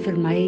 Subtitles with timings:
[0.00, 0.40] en vir my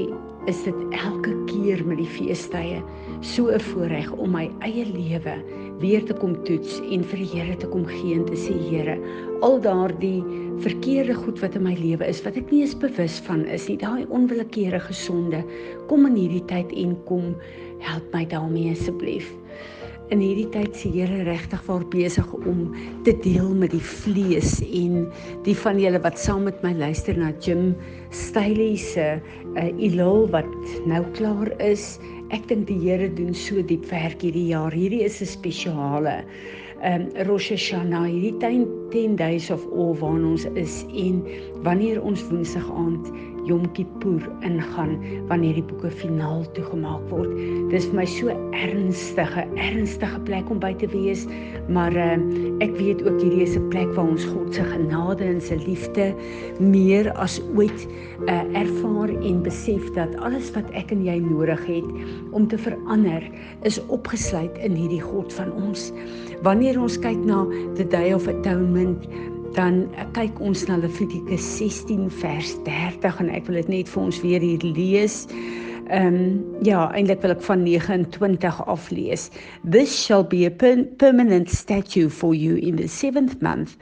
[0.49, 2.81] is dit elke keer met die feestydde
[3.21, 5.35] so 'n voorreg om my eie lewe
[5.81, 8.97] weer te kom toets en vir die Here te kom gee en te sê Here,
[9.43, 10.25] al daardie
[10.59, 13.77] verkeerde goed wat in my lewe is wat ek nie eens bewus van is nie,
[13.77, 15.45] daai onwillekeurige sonde,
[15.89, 17.37] kom in hierdie tyd en kom
[17.81, 19.29] help my daarmee asseblief
[20.13, 22.75] in hierdie tyd se Here regtig waar besig om
[23.07, 25.07] te deel met die vlees en
[25.47, 27.73] die van julle wat saam met my luister na Jim
[28.13, 30.49] Staley se uh, Elul wat
[30.91, 31.97] nou klaar is.
[32.37, 34.75] Ek dink die Here doen so diep werk hierdie jaar.
[34.77, 36.21] Hierdie is 'n spesiale
[36.85, 41.23] um, Rosh Hashanah, hierdie 10 10 days of awe waarin ons is en
[41.65, 43.09] wanneer ons woensdag aand
[43.49, 44.97] Yom Kippur ingaan
[45.29, 47.33] wanneer die boeke finaal toegemaak word.
[47.73, 51.25] Dis vir my so ernstige, ernstige plek om by te wees,
[51.73, 52.15] maar uh,
[52.63, 56.13] ek weet ook hierdie is 'n plek waar ons God se genade en sy liefde
[56.61, 57.87] meer as ooit
[58.29, 61.89] uh, ervaar en besef dat alles wat ek en jy nodig het
[62.33, 63.23] om te verander
[63.63, 65.91] is opgesluit in hierdie God van ons.
[66.43, 69.07] Wanneer ons kyk na the day of atonement
[69.57, 69.85] dan
[70.17, 74.45] kyk ons na Levitikus 16 vers 30 en ek wil dit net vir ons weer
[74.45, 75.27] hier lees.
[75.93, 79.29] Ehm um, ja, eintlik wil ek van 29 af lees.
[79.69, 83.77] This shall be a per permanent statue for you in the 7th month.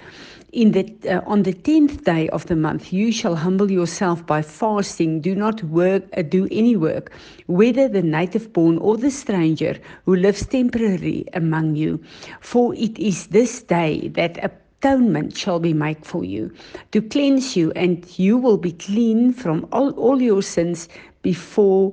[0.53, 4.43] In the uh, on the 10th day of the month you shall humble yourself by
[4.43, 7.13] fasting do not work uh, do any work
[7.47, 12.01] whether the native born or the stranger who lives temporarily among you
[12.41, 16.51] for it is this day that a atonement shall be made for you
[16.91, 20.89] to cleanse you and you will be clean from all, all your sins
[21.23, 21.93] before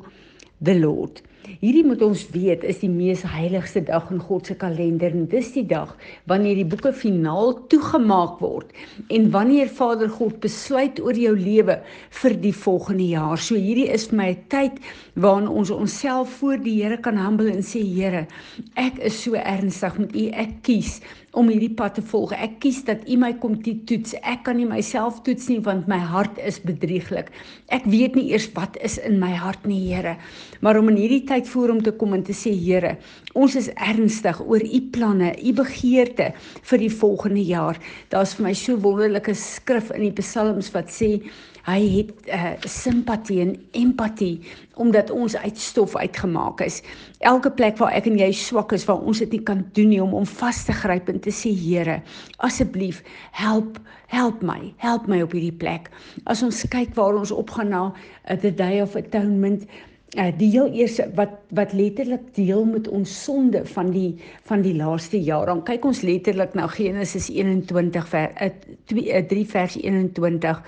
[0.62, 1.22] the Lord.
[1.48, 5.54] Hierdie moet ons weet is die mees heiligste dag in God se kalender en dis
[5.56, 5.94] die dag
[6.28, 8.74] wanneer die boeke finaal toegemaak word
[9.16, 11.78] en wanneer Vader God besluit oor jou lewe
[12.20, 13.40] vir die volgende jaar.
[13.40, 14.82] So hierdie is vir my 'n tyd
[15.16, 18.28] waarin ons onsself voor die Here kan humble en sê Here,
[18.76, 20.28] ek is so ernstig met U.
[20.30, 22.34] Ek kies om hierdie pad te volg.
[22.34, 24.16] Ek kies dat U my kom toets.
[24.24, 27.30] Ek kan nie myself toets nie want my hart is bedrieglik.
[27.70, 30.18] Ek weet nie eers wat is in my hart nie, Here.
[30.62, 32.96] Maar om in hierdie tyd voor hom te kom en te sê, Here,
[33.38, 36.32] ons is ernstig oor U planne, U begeerte
[36.72, 37.78] vir die volgende jaar.
[38.10, 41.20] Daar's vir my so wonderlike skrif in die Psalms wat sê
[41.68, 44.38] Hy het uh, simpatie en empatie
[44.80, 46.78] omdat ons uit stof uitgemaak is.
[47.28, 50.00] Elke plek waar ek en jy swak is, waar ons dit nie kan doen nie
[50.00, 51.98] om om vas te gryp en te sê Here,
[52.46, 53.02] asseblief
[53.36, 53.82] help,
[54.14, 55.92] help my, help my op hierdie plek.
[56.24, 59.68] As ons kyk waar ons opgaan na uh, the day of atonement,
[60.16, 64.16] die heel eerste wat wat letterlik deel met ons sonde van die
[64.48, 65.46] van die laaste jaar.
[65.46, 68.50] Dan kyk ons letterlik na Genesis 21 vers uh,
[68.86, 70.64] 2 uh, 3 vers 21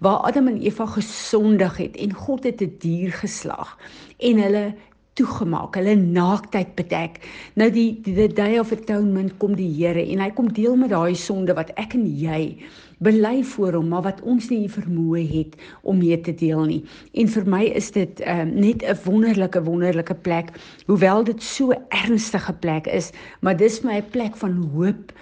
[0.00, 3.76] waar Adam en Eva gesondig het en God het 'n die dier geslag
[4.18, 4.74] en hulle
[5.18, 7.20] toegemaak, hulle naaktheid bedek.
[7.58, 10.94] Nou die die, die day of atonement kom die Here en hy kom deel met
[10.94, 12.42] daai sonde wat ek en jy
[13.04, 15.54] bely voor hom, maar wat ons nie vermoë het
[15.86, 16.80] om mee te deel nie.
[17.20, 20.50] En vir my is dit um, net 'n wonderlike wonderlike plek,
[20.86, 25.12] hoewel dit so ernstige plek is, maar dis my 'n plek van hoop,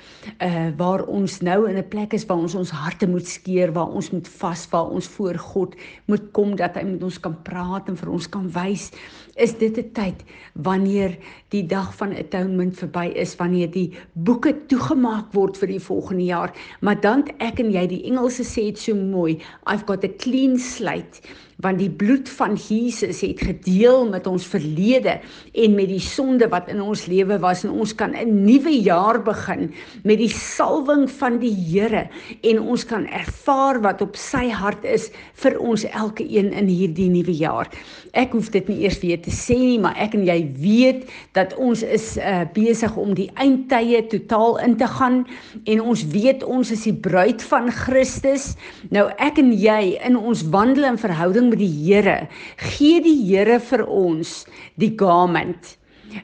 [0.41, 3.93] uh waar ons nou in 'n plek is waar ons ons harte moet skeer, waar
[3.93, 5.75] ons moet vas, waar ons voor God
[6.07, 8.91] moet kom dat hy met ons kan praat en vir ons kan wys,
[9.37, 11.17] is dit 'n tyd wanneer
[11.49, 16.53] die dag van atonement verby is, wanneer die boeke toegemaak word vir die volgende jaar,
[16.81, 20.59] maar dan ek en jy die Engelse sê dit so mooi I've got a clean
[20.59, 21.21] slate
[21.65, 25.17] want die bloed van Jesus het gedeel met ons verlede
[25.57, 29.23] en met die sonde wat in ons lewe was en ons kan 'n nuwe jaar
[29.23, 29.73] begin
[30.05, 32.09] met die salwing van die Here
[32.43, 37.09] en ons kan ervaar wat op sy hart is vir ons elke een in hierdie
[37.09, 37.69] nuwe jaar.
[38.13, 41.55] Ek hoef dit nie eers weer te sê nie, maar ek en jy weet dat
[41.57, 45.27] ons is uh, besig om die eindtye totaal in te gaan
[45.65, 48.57] en ons weet ons is die bruid van Christus.
[48.91, 53.25] Nou ek en jy in ons wandel en verhouding verhouding met die Here, gee die
[53.27, 54.47] Here vir ons
[54.77, 55.77] die garment,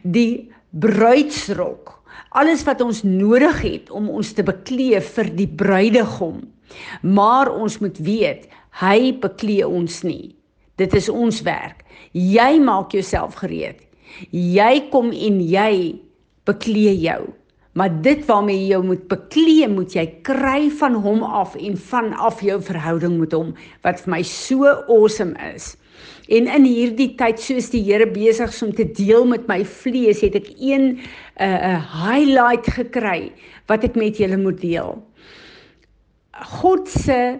[0.03, 2.03] die bruidsrok,
[2.33, 6.43] alles wat ons nodig het om ons te beklee vir die bruidegom.
[7.03, 8.49] Maar ons moet weet,
[8.81, 10.35] hy beklee ons nie.
[10.81, 11.85] Dit is ons werk.
[12.13, 13.83] Jy maak jouself gereed.
[14.33, 16.01] Jy kom en jy
[16.49, 17.33] beklee jou.
[17.73, 22.59] Maar dit waarmee jy moet beklee, moet jy kry van hom af en vanaf jou
[22.61, 23.55] verhouding met hom
[23.87, 25.73] wat vir my so awesome is.
[26.29, 30.21] En in hierdie tyd soos die Here besig is om te deel met my vlees,
[30.21, 31.01] het ek een 'n
[31.41, 33.33] uh, 'n highlight gekry
[33.69, 35.03] wat ek met julle moet deel.
[36.61, 37.39] God se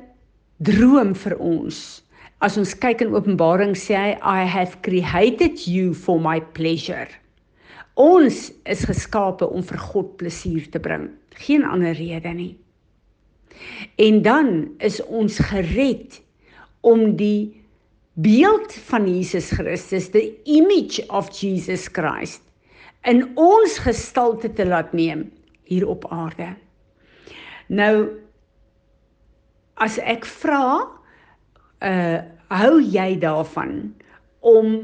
[0.59, 2.03] droom vir ons.
[2.41, 7.09] As ons kyk in Openbaring sê hy I have created you for my pleasure.
[8.01, 11.11] Ons is geskape om vir God plesier te bring.
[11.45, 12.55] Geen ander rede nie.
[14.01, 16.21] En dan is ons gered
[16.81, 17.53] om die
[18.15, 22.43] beeld van Jesus Christus, the image of Jesus Christ
[23.09, 25.27] in ons gestalte te laat neem
[25.67, 26.53] hier op aarde.
[27.67, 27.95] Nou
[29.83, 30.65] as ek vra
[31.83, 32.21] uh
[32.53, 33.95] hou jy daarvan
[34.45, 34.75] om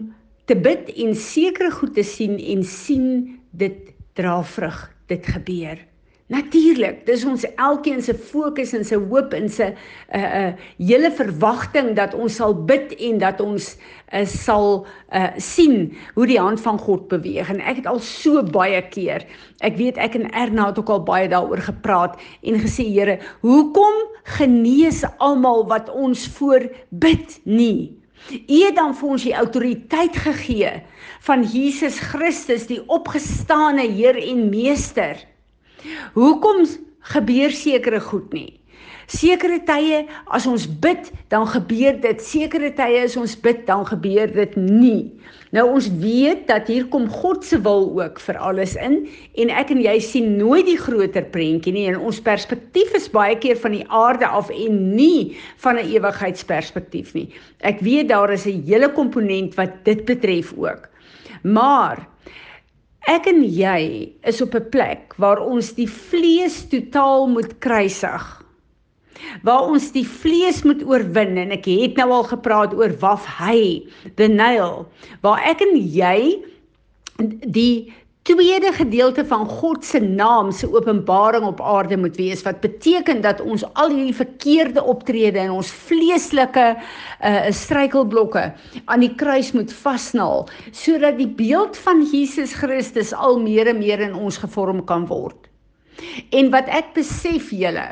[0.49, 4.81] te bid en sekere goed te sien en sien dit dra vrug,
[5.12, 5.79] dit gebeur.
[6.29, 9.73] Natuurlik, dis ons elkeen se fokus en se hoop en se 'n
[10.17, 10.53] uh, 'n uh,
[10.89, 13.77] hele verwagting dat ons sal bid en dat ons
[14.12, 17.49] uh, sal uh, sien hoe die hand van God beweeg.
[17.49, 19.25] En ek het al so baie keer,
[19.61, 23.97] ek weet ek en Erna het ook al baie daaroor gepraat en gesê Here, hoekom
[24.25, 27.97] genees almal wat ons voor bid nie?
[28.29, 30.73] U het dan vir ons die autoriteit gegee
[31.26, 35.20] van Jesus Christus, die opgestane Heer en Meester.
[36.15, 36.67] Hoekom
[37.15, 38.57] gebeur sekere goed nie?
[39.08, 40.02] Sekere tye
[40.37, 42.20] as ons bid, dan gebeur dit.
[42.20, 45.08] Sekere tye as ons bid, dan gebeur dit nie.
[45.56, 48.99] Nou ons weet dat hier kom God se wil ook vir alles in
[49.40, 53.38] en ek en jy sien nooit die groter prentjie nie en ons perspektief is baie
[53.40, 57.32] keer van die aarde af en nie van 'n ewigheidsperspektief nie.
[57.64, 60.88] Ek weet daar is 'n hele komponent wat dit betref ook.
[61.43, 62.06] Maar
[63.08, 68.44] Ek en jy is op 'n plek waar ons die vlees totaal moet kruisig.
[69.47, 73.85] Waar ons die vlees moet oorwin en ek het nou al gepraat oor waf hy,
[74.17, 74.87] the nail,
[75.26, 76.19] waar ek en jy
[77.19, 77.91] die
[78.29, 83.41] tweede gedeelte van God se naam se openbaring op aarde moet wees wat beteken dat
[83.41, 88.44] ons al hierdie verkeerde optrede en ons vleeslike uh struikelblokke
[88.85, 90.44] aan die kruis moet vasnaal
[90.76, 95.49] sodat die beeld van Jesus Christus al meer en meer in ons gevorm kan word.
[96.31, 97.88] En wat ek besef julle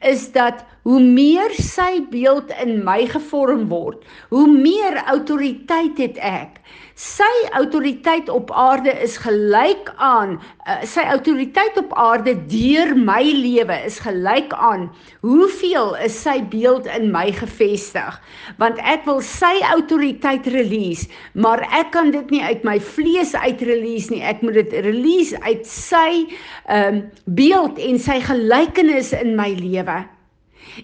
[0.00, 6.60] is dat hoe meer sy beeld in my gevorm word, hoe meer autoriteit het ek.
[6.96, 13.76] Sy autoriteit op aarde is gelyk aan uh, sy autoriteit op aarde deur my lewe
[13.84, 14.86] is gelyk aan
[15.26, 18.16] hoeveel is sy beeld in my gevestig.
[18.62, 23.62] Want ek wil sy autoriteit release maar ek kan dit nie uit my vlees uit
[23.66, 24.22] release nie.
[24.22, 26.26] Ek moet dit release uit sy
[26.70, 30.04] um, beeld en sy gelykenis in my lewe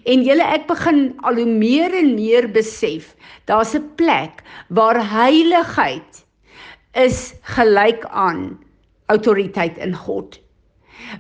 [0.05, 3.15] En julle ek begin al hoe meer en meer besef,
[3.47, 6.25] daar's 'n plek waar heiligheid
[6.95, 8.59] is gelyk aan
[9.07, 10.41] autoriteit in God.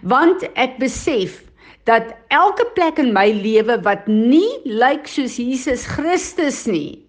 [0.03, 1.43] Want ek besef
[1.85, 7.03] dat elke plek in my lewe wat nie lyk soos Jesus Christus nie,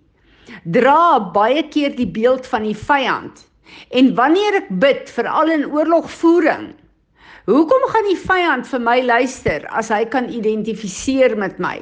[0.65, 3.45] dra baie keer die beeld van die vyand.
[3.93, 6.73] En wanneer ek bid vir al in oorlogvoering,
[7.45, 11.79] Hoekom gaan die vyand vir my luister as hy kan identifiseer met my?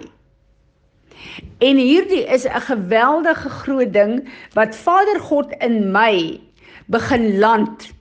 [1.61, 6.41] En hierdie is 'n geweldige groot ding wat Vader God in my
[6.87, 7.91] begin land.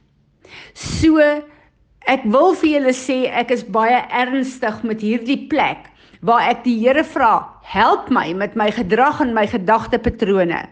[0.74, 1.20] So
[2.08, 6.78] ek wil vir julle sê ek is baie ernstig met hierdie plek waar ek die
[6.80, 10.64] Here vra, help my met my gedrag en my gedagtepatrone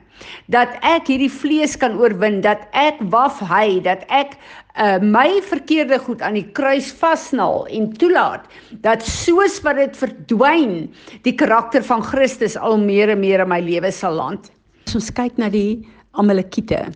[0.47, 4.37] dat ek hierdie vlees kan oorwin, dat ek waf hy, dat ek
[4.79, 8.47] uh, my verkeerde goed aan die kruis vasnaal en toelaat
[8.87, 10.89] dat soos wat dit verdwyn,
[11.27, 14.51] die karakter van Christus al meer en meer in my lewe sal land.
[14.89, 15.85] As ons kyk na die
[16.19, 16.89] Amalekiete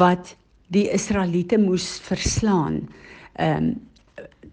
[0.00, 0.34] wat
[0.74, 2.84] die Israeliete moes verslaan.
[3.38, 3.74] Ehm um,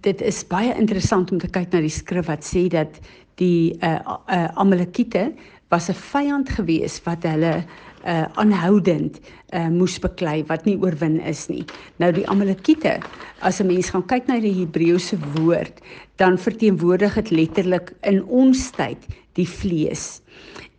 [0.04, 2.98] dit is baie interessant om te kyk na die skrif wat sê dat
[3.40, 5.30] die uh, uh, Amalekiete
[5.72, 7.64] was 'n vyand gewees wat hulle
[8.06, 9.20] uh aanhoudend
[9.54, 11.66] uh moes beklei wat nie oorwin is nie.
[11.98, 13.00] Nou die Amalekiete,
[13.42, 15.80] as 'n mens gaan kyk na die Hebreëse woord,
[16.18, 18.98] dan verteenwoordig dit letterlik in ons tyd
[19.34, 20.22] die vlees.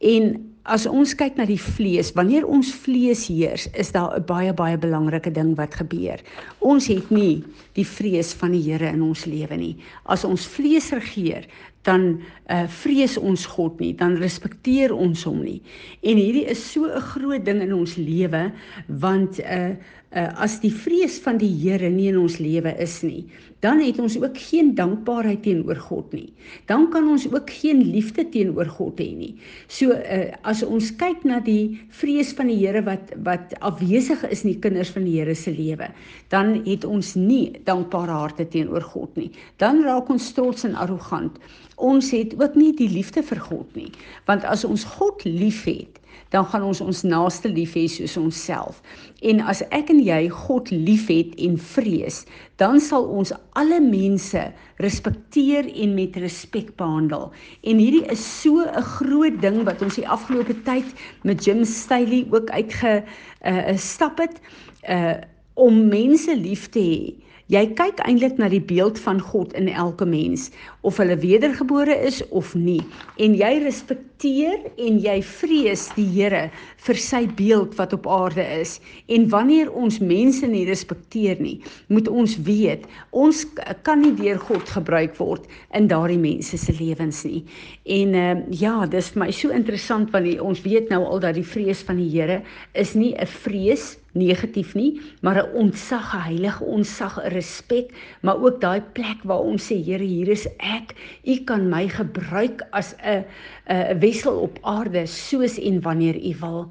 [0.01, 4.53] En as ons kyk na die vlees, wanneer ons vlees heers, is daar 'n baie
[4.53, 6.21] baie belangrike ding wat gebeur.
[6.61, 9.77] Ons het nie die vrees van die Here in ons lewe nie.
[10.07, 11.45] As ons vlees regeer,
[11.85, 12.07] dan
[12.49, 15.61] uh, vrees ons God nie, dan respekteer ons hom nie.
[16.03, 18.53] En hierdie is so 'n groot ding in ons lewe
[18.89, 19.77] want 'n uh,
[20.15, 23.25] uh, as die vrees van die Here nie in ons lewe is nie,
[23.65, 26.29] dan het ons ook geen dankbaarheid teenoor God nie.
[26.69, 29.33] Dan kan ons ook geen liefde teenoor God hê nie.
[29.73, 34.45] So uh, as ons kyk na die vrees van die Here wat wat afwesig is
[34.45, 35.91] in die kinders van die Here se lewe,
[36.33, 39.31] dan het ons nie dankbare harte teenoor God nie.
[39.63, 41.41] Dan raak ons trots en arrogant.
[41.77, 43.91] Ons het ook nie die liefde vir God nie.
[44.29, 46.01] Want as ons God liefhet,
[46.35, 48.81] dan gaan ons ons naaste lief hê soos onsself.
[49.23, 52.25] En as ek en jy God liefhet en vrees,
[52.63, 54.43] dan sal ons alle mense
[54.83, 57.29] respekteer en met respek behandel.
[57.63, 60.87] En hierdie is so 'n groot ding wat ons die afgelope tyd
[61.23, 63.05] met Jim Staley ook uitge
[63.47, 64.41] uh, stap het
[64.89, 65.15] uh
[65.55, 70.07] om mense lief te hê Jy kyk eintlik na die beeld van God in elke
[70.09, 70.49] mens,
[70.81, 72.81] of hulle wedergebore is of nie,
[73.21, 76.51] en jy respekteer en jy vrees die Here
[76.87, 78.81] vir sy beeld wat op aarde is.
[79.09, 83.45] En wanneer ons mense nie respekteer nie, moet ons weet, ons
[83.83, 87.45] kan nie deur God gebruik word in daardie mense se lewens nie.
[87.85, 91.45] En uh, ja, dis vir my so interessant want ons weet nou al dat die
[91.45, 92.43] vrees van die Here
[92.75, 97.91] is nie 'n vrees negatief nie, maar 'n ontsag, 'n heilige ontsag, 'n respek,
[98.21, 100.95] maar ook daai plek waar ons sê Here, hier is ek.
[101.25, 103.25] U kan my gebruik as 'n
[103.69, 106.71] 'n wissel op aarde soos en wanneer u wil.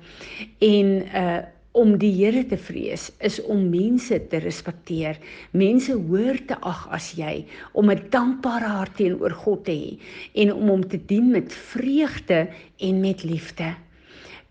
[0.59, 1.37] En uh
[1.73, 5.17] om die Here te vrees is om mense te respekteer,
[5.57, 9.97] mense hoër te ag as jy, om 'n dankbare hart teenoor God te hê
[10.33, 12.47] en om hom te dien met vreugde
[12.77, 13.73] en met liefde.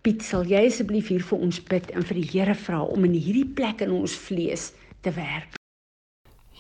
[0.02, 3.12] Piet, sal jy asseblief hier vir ons bid en vir die Here vra om in
[3.14, 5.54] hierdie plek in ons vlees te werk?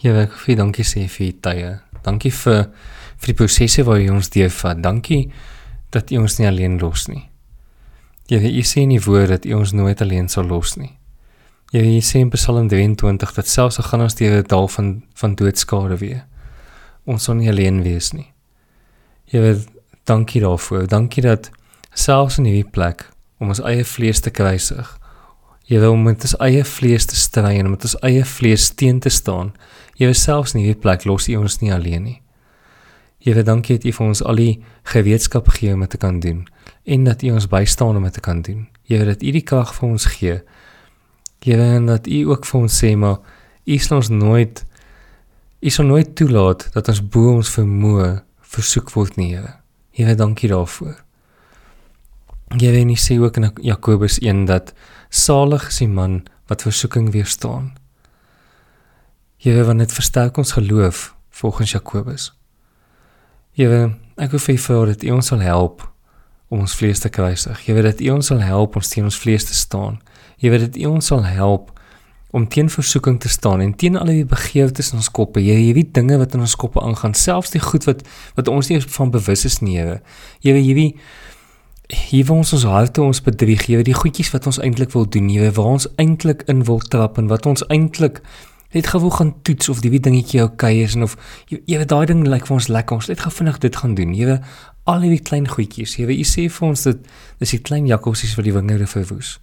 [0.02, 1.80] Ja, ek vir dankie sê vir tye.
[2.04, 2.70] Dankie vir
[3.18, 4.82] vir die prosesse waar jy ons deurvat.
[4.82, 5.32] Dankie
[5.92, 7.28] dat jy ons nie alleen los nie.
[8.30, 10.94] Weet jy sê nie woord dat jy ons nooit alleen sal los nie.
[11.72, 15.02] Weet jy sê in Psalm 23 dat selfs al gaan ons deur 'n dal van
[15.14, 16.24] van doodskade weer,
[17.04, 18.32] ons sal nie alleen wees nie.
[19.32, 19.68] Weet
[20.04, 20.86] dankie daarvoor.
[20.88, 21.50] Dankie dat
[21.94, 23.08] selfs in hierdie plek
[23.38, 24.98] om ons eie vlees te kruisig.
[25.66, 29.08] Jy wil met ons eie vlees te stry en met ons eie vlees teen te
[29.08, 29.52] staan.
[29.98, 32.21] Wil selfs nie hierdie plek los jy ons nie alleen nie.
[33.24, 34.54] Wil dankie dat jy vir ons al die
[34.90, 36.42] gereedskap gee om dit te kan doen
[36.82, 38.66] en dat jy ons bystaan om dit te kan doen.
[38.90, 40.40] Wil dat u die krag vir ons gee.
[41.46, 43.20] Jy wil dat u ook vir ons sê maar
[43.64, 44.64] u sal ons nooit
[45.62, 48.10] u sal nooit toelaat dat ons bo ons vermoë
[48.52, 49.54] versoek word nie, Here.
[49.96, 50.96] Wil dankie daarvoor.
[52.58, 54.74] Jy weet nie sê ook in Jakobus 1 dat
[55.08, 57.72] salig is die man wat versoeking weerstaan.
[59.42, 62.32] Weet wanneer dit versterk ons geloof volgens Jakobus.
[63.58, 65.84] Weet ek wil vir jou dat U ons sal help
[66.52, 67.66] om ons vlees te kruisig.
[67.66, 70.00] Weet dat U ons sal help om teen ons vlees te staan.
[70.40, 71.72] Weet dat U ons sal help
[72.32, 75.42] om teen versoeking te staan en teen al die begeertes in ons koppe.
[75.44, 78.00] Jy weet dinge wat in ons koppe aangaan, selfs die goed wat
[78.38, 80.00] wat ons nie van bewus is nie, Here.
[80.40, 80.96] Jy weet
[81.92, 85.04] hier waar ons ons harte ons bedrieg, jy weet die goedjies wat ons eintlik wil
[85.04, 88.22] doen, jy weet waar ons eintlik in wil trap en wat ons eintlik
[88.72, 91.16] net gou gaan toets of die dingetjie oukei is en of
[91.50, 93.76] jy, jy weet daai ding lyk like vir ons lekker, ons net gou vinnig dit
[93.76, 94.14] gaan doen.
[94.16, 94.54] Jy weet
[94.90, 97.06] al hierdie klein goedjies, jy weet jy sê vir ons dit
[97.42, 99.36] dis die klein jakkalsies wat die wingerde verwoes.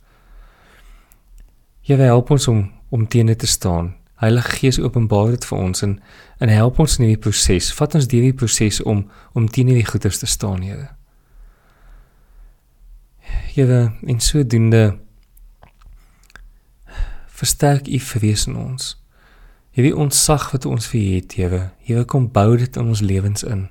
[1.87, 3.93] Jy weet help ons om om teen dit te staan.
[4.19, 5.99] Heilige Gees openbaar dit vir ons en
[6.39, 7.69] en help ons in hierdie proses.
[7.75, 9.05] Vat ons deur hierdie proses om
[9.37, 10.89] om teen hierdie goeters te staan, Here.
[13.53, 14.97] Here, en sodoende
[17.27, 18.98] versterk U vrees in ons.
[19.79, 23.69] Hierdie ontsag wat ons vir het, Here, Here kom bou dit in ons lewens in.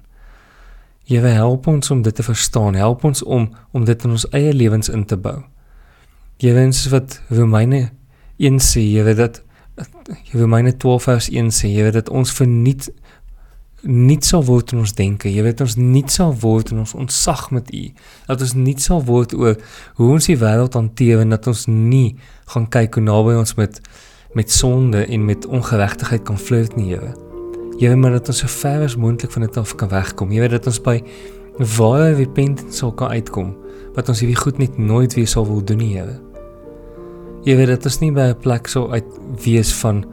[1.05, 2.79] Here, help ons om dit te verstaan.
[2.81, 5.43] Help ons om om dit in ons eie lewens in te bou.
[6.41, 7.91] Here, ons wat Romeine
[8.41, 9.43] 1 sê, Here, dat
[10.33, 12.89] Romeine 12 vers 1 sê, Here, dat ons verniet
[13.83, 15.29] nie sal word in ons denke.
[15.29, 17.85] Jy weet ons nie sal word in ons ontsag met U.
[18.27, 19.61] Dat ons nie sal word oor
[20.01, 22.17] hoe ons die wêreld hanteer en dat ons nie
[22.55, 23.79] gaan kyk hoe naby ons met
[24.33, 27.15] met sonde en met ongeregtigheid kan flirt nie, Here.
[27.79, 30.29] Weet maar dat ons so ver as moontlik van dit af kan wegkom.
[30.29, 31.03] Weet dat ons by
[31.77, 33.57] ware repentance sal kan uitkom
[33.95, 36.19] wat ons hierdie goed net nooit weer sal wil doen nie, Here.
[37.45, 39.07] Weet dat ons nie by 'n plek sou uit
[39.45, 40.05] wees van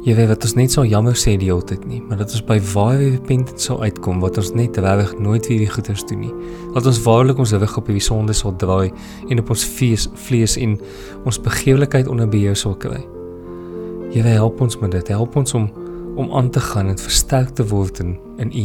[0.00, 2.44] Jy weet wat ons net so jammer sê die hele tyd nie, maar dat ons
[2.48, 6.32] by ware repentance sou uitkom wat ons net regtig nooit weer die goeders doen nie.
[6.72, 8.88] Dat ons waarlik ons rug op die sonde sal draai
[9.28, 10.78] en op ons vlees vlees en
[11.28, 13.02] ons begeerlikheid onder beheer sal kry.
[14.10, 15.68] Jy weet help ons met dit, help ons om
[16.20, 18.64] om aan te gaan en versterk te word in in U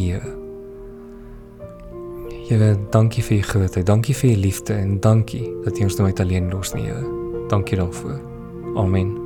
[2.45, 2.77] Here.
[2.91, 6.49] Dankie vir U grootheid, dankie vir U liefde en dankie dat U ons nooit alleen
[6.53, 7.05] los nie, Here.
[7.51, 8.19] Dankie daarvoor.
[8.75, 9.25] Amen.